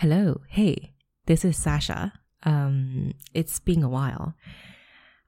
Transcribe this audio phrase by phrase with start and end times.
[0.00, 0.94] Hello, hey,
[1.26, 2.14] this is Sasha.
[2.44, 4.32] Um, it's been a while.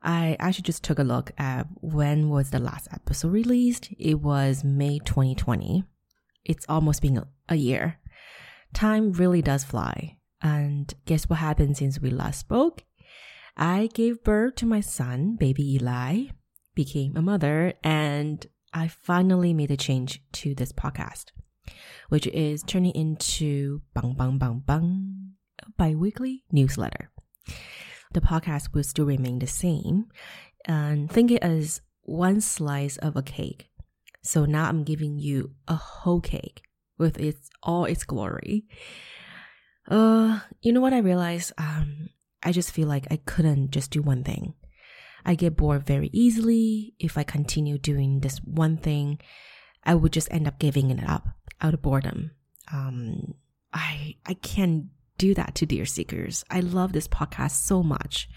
[0.03, 3.91] I actually just took a look at when was the last episode released.
[3.99, 5.85] It was May 2020.
[6.47, 7.99] It's almost been a, a year.
[8.73, 10.17] Time really does fly.
[10.41, 12.83] And guess what happened since we last spoke?
[13.59, 16.29] I gave birth to my son, baby Eli,
[16.75, 21.27] became a mother, and I finally made a change to this podcast,
[22.09, 27.11] which is turning into bang bang bang bang a bi-weekly newsletter.
[28.13, 30.07] The podcast will still remain the same,
[30.67, 33.71] and think it as one slice of a cake.
[34.23, 36.63] So now I'm giving you a whole cake
[36.99, 38.67] with its all its glory.
[39.89, 41.53] Uh, you know what I realized?
[41.59, 42.11] Um,
[42.43, 44.55] I just feel like I couldn't just do one thing.
[45.25, 46.95] I get bored very easily.
[46.99, 49.21] If I continue doing this one thing,
[49.85, 51.29] I would just end up giving it up
[51.63, 52.33] out of boredom.
[52.73, 53.35] Um,
[53.73, 54.87] I I can't
[55.19, 56.45] do that to Dear Seekers.
[56.51, 58.29] I love this podcast so much.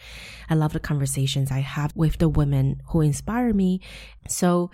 [0.49, 3.81] I love the conversations I have with the women who inspire me.
[4.27, 4.69] So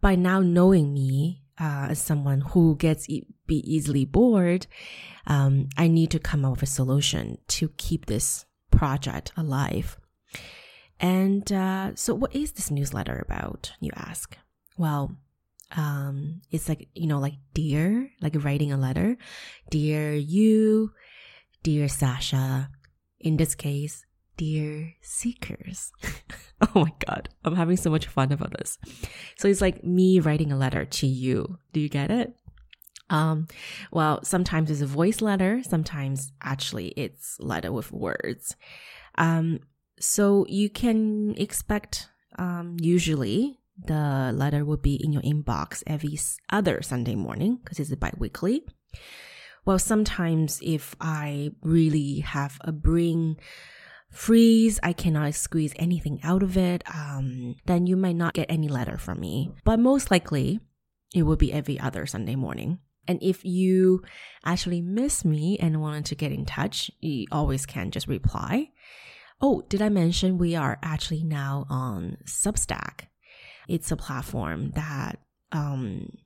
[0.00, 4.66] by now knowing me uh, as someone who gets e- be easily bored,
[5.26, 9.98] um, I need to come up with a solution to keep this project alive.
[11.00, 13.72] And uh, so, what is this newsletter about?
[13.80, 14.36] You ask.
[14.78, 15.16] Well,
[15.76, 19.16] um, it's like you know, like dear, like writing a letter,
[19.70, 20.92] dear you,
[21.62, 22.70] dear Sasha.
[23.20, 24.04] In this case,
[24.36, 25.92] dear seekers.
[26.60, 28.78] oh my god, I'm having so much fun about this.
[29.38, 31.58] So it's like me writing a letter to you.
[31.72, 32.34] Do you get it?
[33.10, 33.46] Um,
[33.90, 38.56] well, sometimes it's a voice letter, sometimes actually it's letter with words.
[39.16, 39.60] Um,
[40.00, 46.18] so you can expect, um, usually the letter will be in your inbox every
[46.50, 48.64] other Sunday morning because it's bi-weekly.
[49.64, 53.36] Well, sometimes if I really have a brain
[54.10, 58.68] freeze, I cannot squeeze anything out of it, um, then you might not get any
[58.68, 59.52] letter from me.
[59.64, 60.60] But most likely,
[61.14, 62.78] it will be every other Sunday morning.
[63.08, 64.02] And if you
[64.44, 68.70] actually miss me and wanted to get in touch, you always can just reply.
[69.40, 73.06] Oh, did I mention we are actually now on Substack?
[73.72, 75.18] It's a platform that,
[75.50, 76.18] um,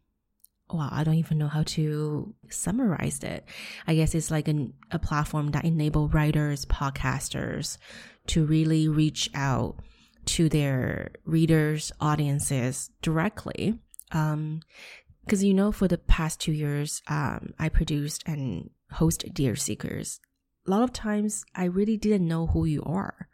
[0.69, 3.45] well, I don't even know how to summarize it.
[3.87, 7.79] I guess it's like an, a platform that enable writers, podcasters
[8.27, 9.77] to really reach out
[10.25, 13.79] to their readers, audiences directly.
[14.11, 14.63] Um,
[15.25, 20.21] because you know, for the past two years, um, I produced and host Dear Seekers.
[20.67, 23.29] A lot of times, I really didn't know who you are,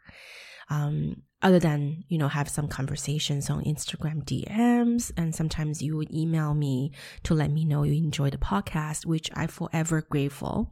[0.69, 6.13] um, other than you know have some conversations on Instagram DMs, and sometimes you would
[6.13, 6.91] email me
[7.23, 10.71] to let me know you enjoy the podcast, which I forever grateful.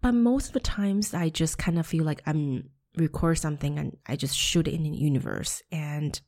[0.00, 3.96] But most of the times, I just kind of feel like I'm record something and
[4.06, 6.20] I just shoot it in the universe, and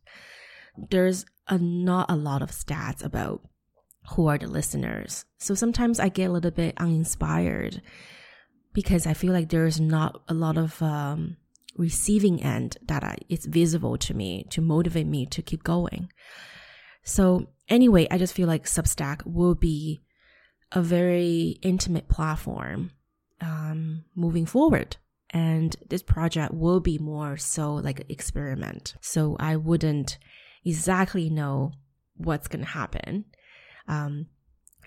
[0.77, 3.43] there's a, not a lot of stats about
[4.13, 5.25] who are the listeners.
[5.39, 7.83] So sometimes I get a little bit uninspired
[8.73, 11.37] because I feel like there's not a lot of um,
[11.81, 16.13] receiving end that it's visible to me to motivate me to keep going.
[17.03, 20.03] So anyway, I just feel like Substack will be
[20.73, 22.91] a very intimate platform
[23.41, 24.99] um, moving forward.
[25.31, 28.95] And this project will be more so like an experiment.
[29.01, 30.19] So I wouldn't
[30.65, 31.73] exactly know
[32.17, 33.25] what's going to happen.
[33.89, 34.27] Um,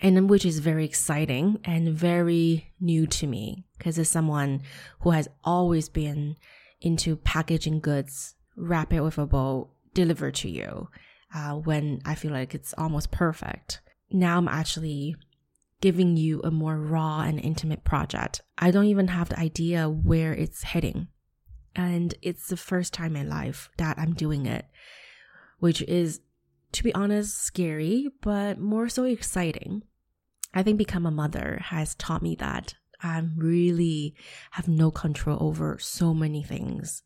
[0.00, 4.62] and which is very exciting and very new to me because as someone
[5.00, 6.36] who has always been
[6.84, 10.88] into packaging goods, wrap it with a bow, deliver to you
[11.34, 13.80] uh, when I feel like it's almost perfect.
[14.10, 15.16] Now I'm actually
[15.80, 18.40] giving you a more raw and intimate project.
[18.58, 21.08] I don't even have the idea where it's heading.
[21.76, 24.66] And it's the first time in life that I'm doing it,
[25.58, 26.20] which is
[26.74, 29.82] to be honest, scary, but more so exciting.
[30.52, 34.14] I think become a mother has taught me that I really
[34.52, 37.02] have no control over so many things.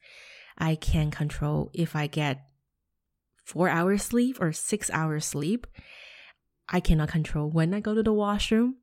[0.56, 2.46] I can control if I get
[3.44, 5.66] four hours sleep or six hours sleep.
[6.68, 8.76] I cannot control when I go to the washroom.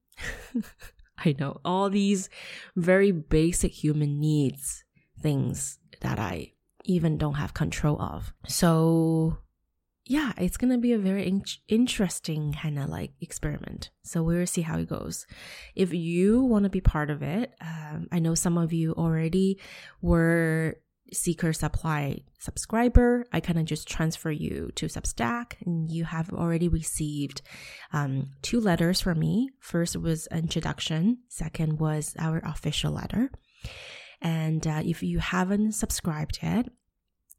[1.18, 2.30] I know all these
[2.76, 4.84] very basic human needs
[5.22, 6.52] things that I
[6.84, 8.34] even don't have control of.
[8.48, 9.38] So
[10.06, 13.90] yeah, it's gonna be a very in- interesting kind of like experiment.
[14.04, 15.26] So we'll see how it goes.
[15.76, 19.60] If you want to be part of it, um, I know some of you already
[20.02, 20.78] were
[21.14, 26.68] Seeker Supply subscriber, I kind of just transfer you to Substack, and you have already
[26.68, 27.42] received
[27.94, 29.50] um, two letters from me.
[29.60, 31.20] First was introduction.
[31.28, 33.32] Second was our official letter.
[34.22, 36.68] And uh, if you haven't subscribed yet,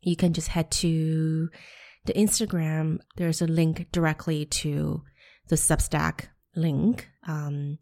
[0.03, 1.49] you can just head to
[2.07, 2.99] the Instagram.
[3.17, 5.03] There's a link directly to
[5.49, 7.09] the Substack link.
[7.27, 7.79] Um,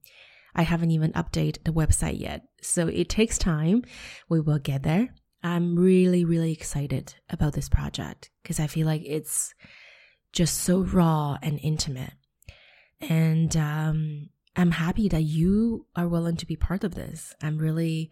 [0.54, 2.42] I haven't even updated the website yet.
[2.62, 3.82] So it takes time.
[4.28, 5.14] We will get there.
[5.42, 9.54] I'm really, really excited about this project because I feel like it's
[10.32, 12.14] just so raw and intimate.
[13.00, 17.34] And um, I'm happy that you are willing to be part of this.
[17.42, 18.10] I'm really,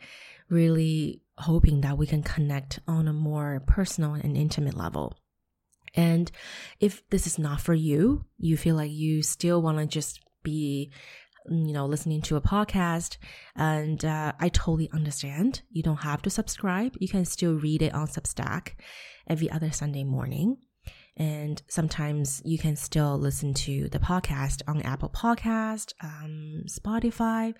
[0.50, 5.16] really hoping that we can connect on a more personal and intimate level.
[5.94, 6.30] And
[6.80, 10.90] if this is not for you, you feel like you still want to just be
[11.48, 13.16] you know, listening to a podcast.
[13.56, 15.62] And uh, I totally understand.
[15.70, 16.96] You don't have to subscribe.
[17.00, 18.72] You can still read it on Substack
[19.26, 20.58] every other Sunday morning.
[21.16, 27.54] And sometimes you can still listen to the podcast on Apple Podcast, um, Spotify.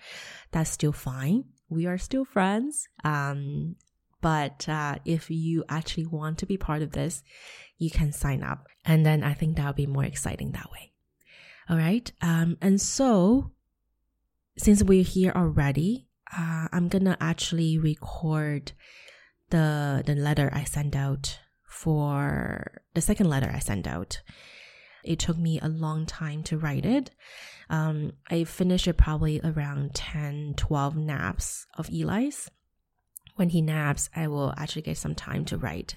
[0.51, 1.45] That's still fine.
[1.69, 2.87] We are still friends.
[3.03, 3.75] Um,
[4.23, 7.21] but uh, if you actually want to be part of this,
[7.77, 8.67] you can sign up.
[8.85, 10.93] And then I think that'll be more exciting that way.
[11.69, 12.09] All right.
[12.21, 13.51] Um, and so
[14.57, 18.71] since we're here already, uh, I'm gonna actually record
[19.49, 24.21] the the letter I sent out for the second letter I sent out.
[25.03, 27.11] It took me a long time to write it.
[27.69, 32.49] Um, I finished it probably around 10, 12 naps of Eli's.
[33.35, 35.95] When he naps, I will actually get some time to write.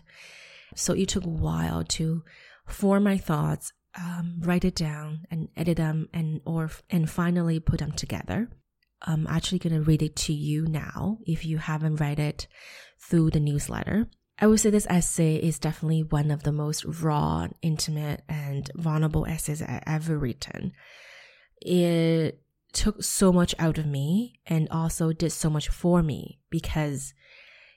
[0.75, 2.25] So it took a while to
[2.67, 7.81] form my thoughts um, write it down and edit them and or and finally put
[7.81, 8.49] them together.
[9.03, 12.47] I'm actually gonna read it to you now if you haven't read it
[12.99, 14.09] through the newsletter.
[14.39, 19.25] I would say this essay is definitely one of the most raw, intimate, and vulnerable
[19.25, 20.73] essays I ever written.
[21.63, 22.43] It
[22.77, 27.15] took so much out of me and also did so much for me because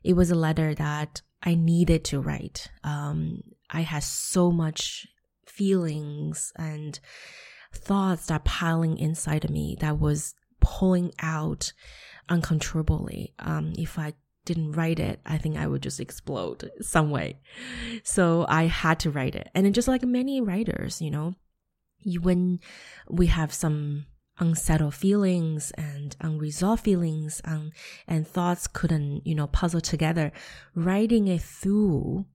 [0.03, 2.69] it was a letter that I needed to write.
[2.83, 5.07] Um, I had so much
[5.45, 6.99] feelings and
[7.73, 11.71] thoughts that piling inside of me that was pulling out
[12.27, 13.33] uncontrollably.
[13.39, 17.39] Um, if I didn't write it, I think I would just explode some way.
[18.03, 19.49] So I had to write it.
[19.55, 21.35] And just like many writers, you know,
[21.99, 22.59] you, when
[23.09, 24.05] we have some
[24.39, 27.71] unsettled feelings and unresolved feelings and,
[28.07, 30.31] and thoughts couldn't, you know, puzzle together,
[30.75, 32.25] writing it through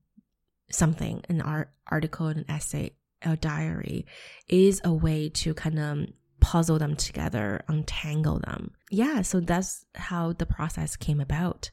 [0.71, 2.91] something, an art, article, an essay,
[3.21, 4.05] a diary
[4.47, 6.07] is a way to kind of
[6.39, 8.71] puzzle them together, untangle them.
[8.91, 11.71] Yeah, so that's how the process came about.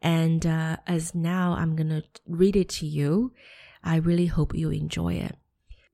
[0.00, 3.32] And uh, as now I'm going to read it to you,
[3.82, 5.36] I really hope you enjoy it.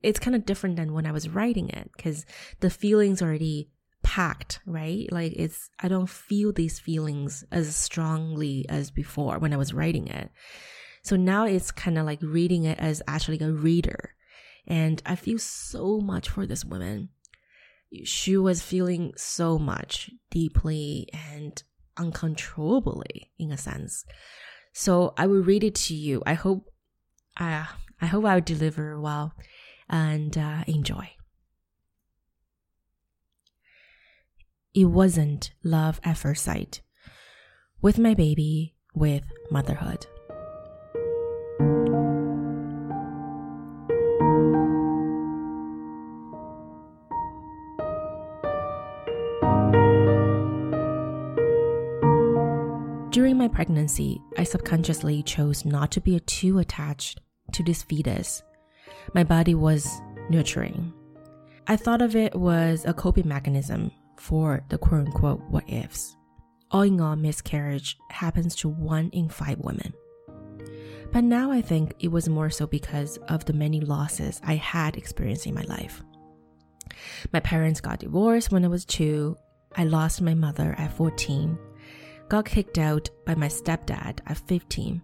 [0.05, 2.25] It's kind of different than when I was writing it because
[2.59, 3.69] the feelings already
[4.03, 5.11] packed, right?
[5.11, 10.07] Like it's, I don't feel these feelings as strongly as before when I was writing
[10.07, 10.29] it.
[11.01, 14.15] So now it's kind of like reading it as actually a reader
[14.67, 17.09] and I feel so much for this woman.
[18.03, 21.61] She was feeling so much deeply and
[21.97, 24.05] uncontrollably in a sense.
[24.73, 26.21] So I will read it to you.
[26.25, 26.71] I hope
[27.39, 27.65] uh,
[28.01, 29.33] I hope I'll deliver well
[29.89, 31.09] and uh, enjoy.
[34.73, 36.81] It wasn't love at first sight.
[37.81, 40.05] With my baby, with motherhood.
[53.11, 57.21] During my pregnancy, I subconsciously chose not to be too attached
[57.53, 58.43] to this fetus.
[59.13, 59.89] My body was
[60.29, 60.93] nurturing.
[61.67, 66.15] I thought of it was a coping mechanism for the quote unquote what ifs.
[66.71, 69.93] All in all, miscarriage happens to one in five women.
[71.11, 74.97] But now I think it was more so because of the many losses I had
[74.97, 76.03] experienced in my life.
[77.31, 79.37] My parents got divorced when I was two.
[79.75, 81.57] I lost my mother at 14
[82.29, 85.01] got kicked out by my stepdad at 15.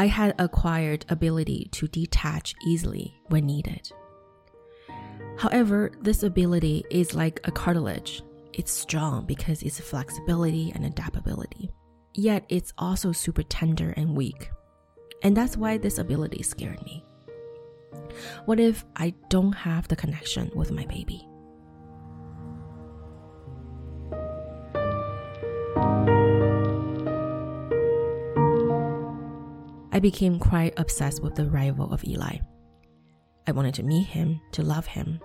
[0.00, 3.90] I had acquired ability to detach easily when needed.
[5.36, 8.22] However, this ability is like a cartilage.
[8.52, 11.70] It's strong because it's flexibility and adaptability.
[12.14, 14.50] Yet it's also super tender and weak.
[15.22, 17.04] And that's why this ability scared me.
[18.46, 21.27] What if I don't have the connection with my baby?
[29.98, 32.36] I became quite obsessed with the arrival of Eli.
[33.48, 35.18] I wanted to meet him, to love him,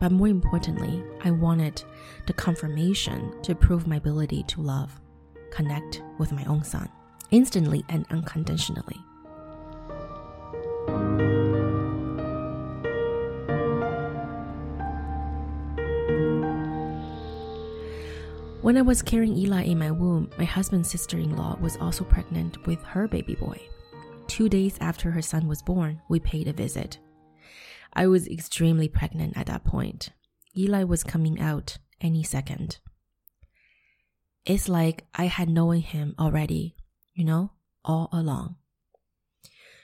[0.00, 1.84] but more importantly, I wanted
[2.26, 4.98] the confirmation to prove my ability to love,
[5.50, 6.88] connect with my own son,
[7.32, 8.96] instantly and unconditionally.
[18.62, 22.04] When I was carrying Eli in my womb, my husband's sister in law was also
[22.04, 23.60] pregnant with her baby boy.
[24.26, 26.98] Two days after her son was born, we paid a visit.
[27.92, 30.10] I was extremely pregnant at that point.
[30.56, 32.78] Eli was coming out any second.
[34.44, 36.76] It's like I had known him already,
[37.14, 37.52] you know,
[37.84, 38.56] all along.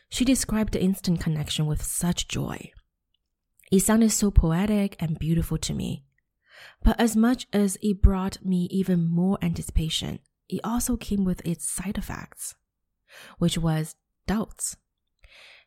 [0.08, 2.72] She described the instant connection with such joy.
[3.70, 6.04] It sounded so poetic and beautiful to me.
[6.82, 10.18] But as much as it brought me even more anticipation,
[10.48, 12.56] it also came with its side effects,
[13.38, 13.94] which was
[14.30, 14.76] doubts.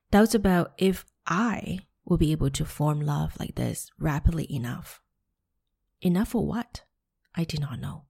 [0.09, 5.01] Doubts about if I will be able to form love like this rapidly enough.
[6.01, 6.83] Enough for what?
[7.35, 8.05] I did not know.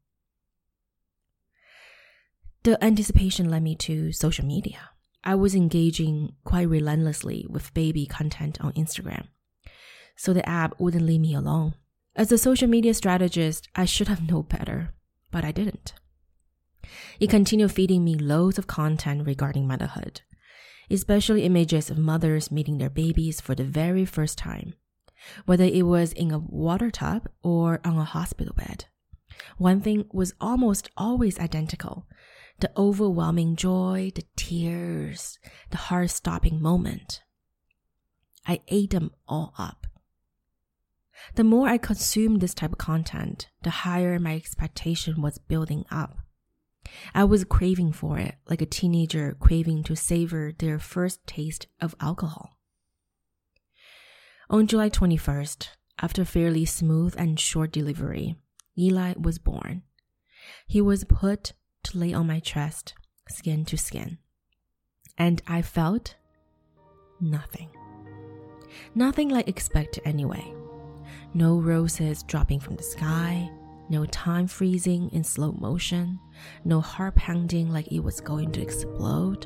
[2.61, 4.91] The anticipation led me to social media.
[5.23, 9.29] I was engaging quite relentlessly with baby content on Instagram,
[10.15, 11.73] so the app wouldn't leave me alone.
[12.15, 14.93] As a social media strategist, I should have known better,
[15.31, 15.93] but I didn't.
[17.19, 20.21] It continued feeding me loads of content regarding motherhood,
[20.89, 24.73] especially images of mothers meeting their babies for the very first time,
[25.45, 28.85] whether it was in a water tub or on a hospital bed.
[29.57, 32.07] One thing was almost always identical
[32.59, 35.39] the overwhelming joy, the tears,
[35.71, 37.21] the heart stopping moment.
[38.47, 39.87] I ate them all up.
[41.35, 46.17] The more I consumed this type of content, the higher my expectation was building up.
[47.13, 51.95] I was craving for it, like a teenager craving to savor their first taste of
[51.99, 52.57] alcohol.
[54.49, 55.69] On July 21st,
[56.01, 58.35] after fairly smooth and short delivery,
[58.77, 59.83] Eli was born.
[60.67, 62.93] He was put to lay on my chest,
[63.29, 64.17] skin to skin.
[65.17, 66.15] And I felt
[67.21, 67.69] nothing.
[68.95, 70.53] Nothing like expected anyway.
[71.33, 73.49] No roses dropping from the sky,
[73.93, 76.19] no time freezing in slow motion,
[76.65, 79.45] no heart pounding like it was going to explode,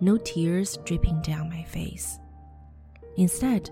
[0.00, 2.18] no tears dripping down my face.
[3.16, 3.70] Instead,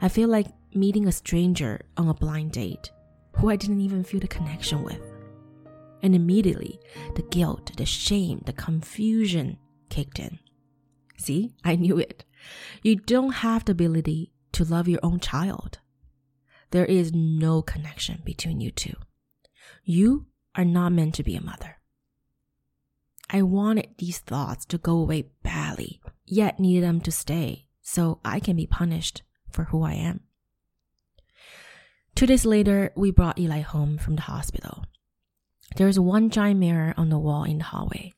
[0.00, 2.92] I feel like meeting a stranger on a blind date
[3.32, 5.02] who I didn't even feel the connection with.
[6.00, 6.78] And immediately,
[7.16, 9.58] the guilt, the shame, the confusion
[9.90, 10.38] kicked in.
[11.18, 12.24] See, I knew it.
[12.82, 15.80] You don't have the ability to love your own child.
[16.70, 18.94] There is no connection between you two.
[19.84, 21.78] You are not meant to be a mother.
[23.30, 28.40] I wanted these thoughts to go away badly, yet needed them to stay so I
[28.40, 30.20] can be punished for who I am.
[32.14, 34.84] Two days later, we brought Eli home from the hospital.
[35.76, 38.14] There's one giant mirror on the wall in the hallway.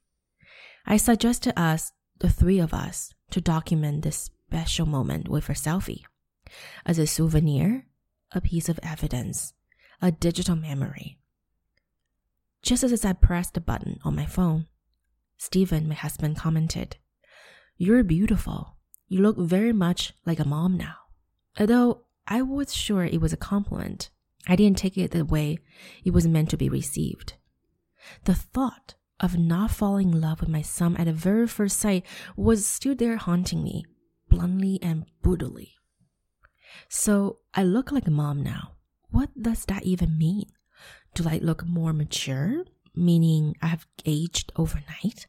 [0.87, 6.05] I suggested us, the three of us, to document this special moment with a selfie
[6.87, 7.87] as a souvenir,
[8.33, 9.53] a piece of evidence,
[10.01, 11.19] a digital memory.
[12.63, 14.67] Just as I pressed the button on my phone,
[15.37, 16.97] Stephen, my husband, commented,
[17.77, 18.77] You're beautiful.
[19.07, 20.97] You look very much like a mom now.
[21.59, 24.11] Although I was sure it was a compliment,
[24.47, 25.59] I didn't take it the way
[26.05, 27.35] it was meant to be received.
[28.25, 32.05] The thought of not falling in love with my son at the very first sight
[32.37, 33.85] was still there haunting me,
[34.29, 35.75] bluntly and brutally.
[36.89, 38.75] So I look like a mom now.
[39.11, 40.47] What does that even mean?
[41.19, 42.63] Do I look more mature,
[42.95, 45.27] meaning I have aged overnight?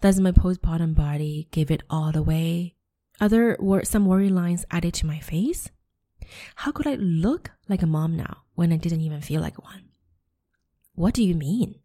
[0.00, 2.74] Does my postpartum body give it all away?
[3.20, 5.70] Other there some worry lines added to my face?
[6.56, 9.90] How could I look like a mom now when I didn't even feel like one?
[10.96, 11.76] What do you mean?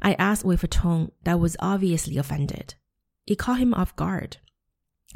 [0.00, 2.76] I asked with a tone that was obviously offended.
[3.26, 4.36] It caught him off guard.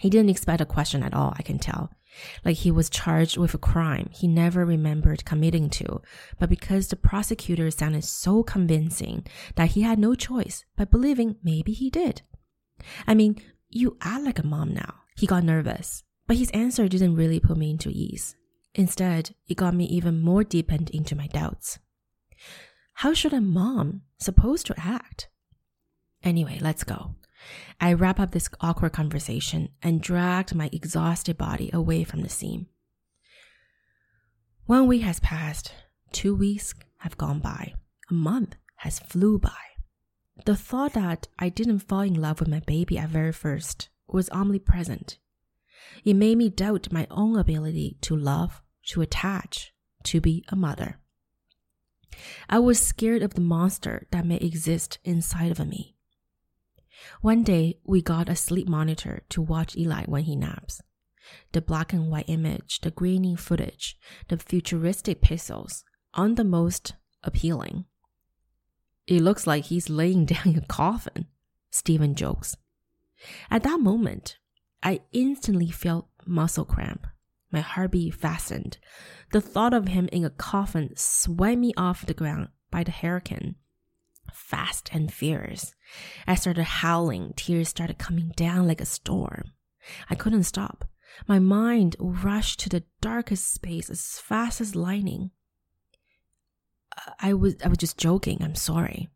[0.00, 1.92] He didn't expect a question at all, I can tell
[2.44, 6.00] like he was charged with a crime he never remembered committing to,
[6.38, 11.72] but because the prosecutor sounded so convincing that he had no choice but believing maybe
[11.72, 12.22] he did.
[13.06, 13.36] I mean,
[13.68, 14.94] you act like a mom now.
[15.16, 18.36] He got nervous, but his answer didn't really put me into ease.
[18.74, 21.78] Instead, it got me even more deepened into my doubts.
[22.94, 25.28] How should a mom supposed to act?
[26.22, 27.14] Anyway, let's go.
[27.80, 32.66] I wrap up this awkward conversation and dragged my exhausted body away from the scene.
[34.66, 35.72] One week has passed,
[36.12, 37.74] two weeks have gone by,
[38.10, 39.50] a month has flew by.
[40.44, 44.30] The thought that I didn't fall in love with my baby at very first was
[44.30, 45.18] omnipresent.
[46.04, 49.72] It made me doubt my own ability to love, to attach,
[50.04, 50.98] to be a mother.
[52.48, 55.95] I was scared of the monster that may exist inside of me.
[57.20, 60.80] One day, we got a sleep monitor to watch Eli when he naps.
[61.52, 63.96] The black and white image, the grainy footage,
[64.28, 65.82] the futuristic pixels,
[66.14, 67.84] aren't the most appealing.
[69.06, 71.26] It looks like he's laying down in a coffin,
[71.70, 72.56] Stephen jokes.
[73.50, 74.38] At that moment,
[74.82, 77.06] I instantly felt muscle cramp.
[77.50, 78.78] My heartbeat fastened.
[79.32, 83.56] The thought of him in a coffin swept me off the ground by the hurricane.
[84.32, 85.74] Fast and fierce.
[86.26, 87.34] I started howling.
[87.36, 89.52] Tears started coming down like a storm.
[90.10, 90.84] I couldn't stop.
[91.26, 95.30] My mind rushed to the darkest space as fast as lightning.
[97.20, 98.38] I was I was just joking.
[98.42, 99.08] I'm sorry.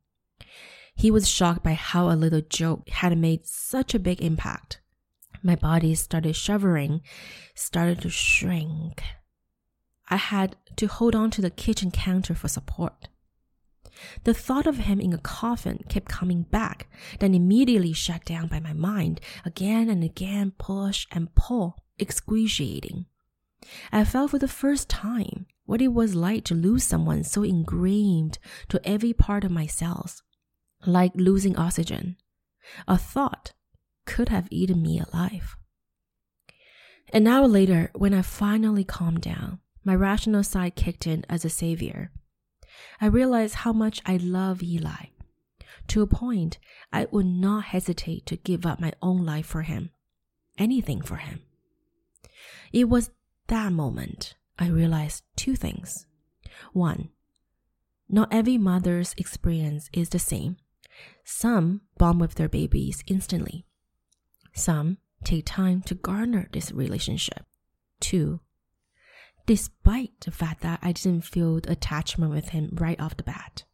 [0.95, 4.81] He was shocked by how a little joke had made such a big impact.
[5.43, 7.01] My body started shivering,
[7.55, 9.03] started to shrink.
[10.09, 13.09] I had to hold on to the kitchen counter for support.
[14.25, 16.89] The thought of him in a coffin kept coming back,
[17.19, 23.07] then immediately shut down by my mind, again and again, push and pull, excruciating.
[23.93, 28.39] I felt for the first time what it was like to lose someone so ingrained
[28.69, 30.23] to every part of my cells,
[30.87, 32.17] like losing oxygen.
[32.89, 33.53] A thought
[34.07, 35.57] could have eaten me alive.
[37.13, 41.51] An hour later, when I finally calmed down, my rational side kicked in as a
[41.51, 42.13] savior.
[43.01, 45.07] I realized how much I love Eli.
[45.89, 46.59] To a point,
[46.93, 49.91] I would not hesitate to give up my own life for him.
[50.59, 51.43] Anything for him.
[52.73, 53.11] It was
[53.49, 56.07] that moment I realized two things.
[56.73, 57.09] One,
[58.09, 60.57] not every mother's experience is the same.
[61.25, 63.67] Some bond with their babies instantly.
[64.53, 67.45] Some take time to garner this relationship.
[68.01, 68.41] Two,
[69.47, 73.65] despite the fact that I didn't feel the attachment with him right off the bat,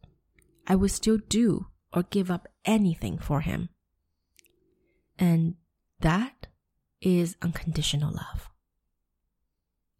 [0.67, 3.69] I would still do or give up anything for him.
[5.17, 5.55] And
[6.01, 6.47] that
[7.01, 8.49] is unconditional love.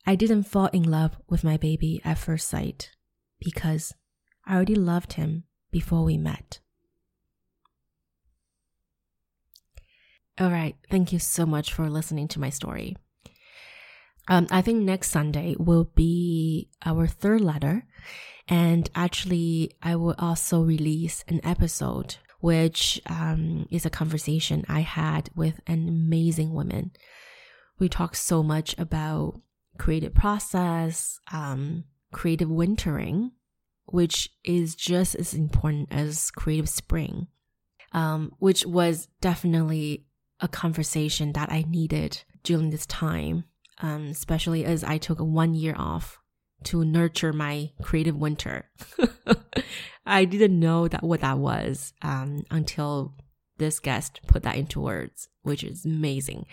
[0.05, 2.91] I didn't fall in love with my baby at first sight
[3.39, 3.93] because
[4.45, 6.59] I already loved him before we met.
[10.39, 10.75] All right.
[10.89, 12.95] Thank you so much for listening to my story.
[14.27, 17.85] Um, I think next Sunday will be our third letter.
[18.47, 25.29] And actually, I will also release an episode, which um, is a conversation I had
[25.35, 26.91] with an amazing woman.
[27.79, 29.41] We talked so much about
[29.77, 33.31] creative process, um, creative wintering,
[33.85, 37.27] which is just as important as creative spring,
[37.91, 40.05] um, which was definitely
[40.39, 43.45] a conversation that I needed during this time,
[43.81, 46.19] um, especially as I took one year off
[46.65, 48.69] to nurture my creative winter.
[50.05, 53.13] I didn't know that what that was um, until
[53.57, 56.45] this guest put that into words, which is amazing.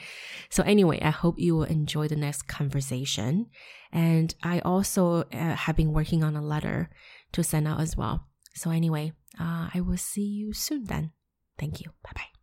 [0.48, 3.46] So anyway, I hope you will enjoy the next conversation.
[3.92, 6.90] And I also uh, have been working on a letter
[7.32, 8.26] to send out as well.
[8.54, 11.12] So anyway, uh, I will see you soon then.
[11.58, 11.90] Thank you.
[12.02, 12.33] Bye bye.